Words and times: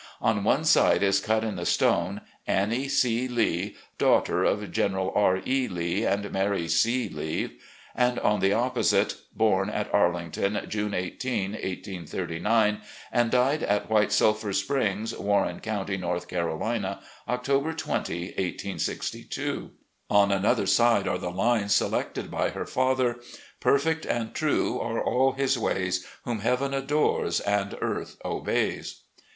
On 0.19 0.43
one 0.43 0.65
side 0.65 1.03
is 1.03 1.19
cut 1.19 1.43
in 1.43 1.57
the 1.57 1.63
stone,' 1.67 2.21
Annie 2.57 2.87
C. 2.87 3.27
Lee, 3.27 3.75
daughter 3.99 4.43
of 4.43 4.71
General 4.71 5.11
R. 5.13 5.41
E. 5.45 5.67
Lee 5.67 6.05
and 6.05 6.31
Mary 6.31 6.67
C. 6.67 7.07
Lee'— 7.07 7.59
and 8.05 8.17
on 8.17 8.39
the 8.39 8.51
opposite— 8.51 9.17
'Bom 9.37 9.69
at 9.69 9.93
Arlington, 9.93 10.59
June 10.67 10.93
i8, 10.93 11.23
1839, 11.51 12.81
and 13.11 13.29
died 13.29 13.61
at 13.61 13.91
White 13.91 14.11
Sulphur 14.11 14.53
Springs, 14.53 15.15
Warren 15.15 15.59
County, 15.59 15.97
North 15.97 16.27
Carolina, 16.27 16.99
Oct. 17.29 17.45
20, 17.77 18.23
1862.' 18.29 19.69
On 20.09 20.31
another 20.31 20.65
side 20.65 21.07
are 21.07 21.19
the 21.19 21.29
lines 21.29 21.75
selected 21.75 22.31
by 22.31 22.49
her 22.49 22.65
father, 22.65 23.19
'"Perfect 23.59 24.07
and 24.07 24.33
true 24.33 24.79
are 24.79 24.99
all 24.99 25.33
His 25.33 25.59
ways 25.59 26.07
Whom 26.25 26.39
heaven 26.39 26.73
adores 26.73 27.39
and 27.41 27.77
earth 27.81 28.17
obeys. 28.25 29.01